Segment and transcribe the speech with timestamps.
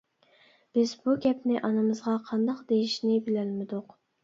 [0.77, 3.97] بىز بۇ گەپنى ئانىمىزغا قانداق دېيىشنى بىلەلمىدۇق.